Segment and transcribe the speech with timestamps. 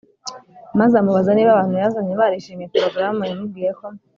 [0.79, 3.85] maze amubaza niba abantu yazanye barishimiye porogaramu yamubwiyeko